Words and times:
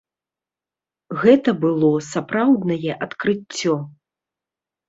Гэта 1.21 1.53
было 1.65 1.91
сапраўднае 2.13 2.93
адкрыццё. 3.09 3.75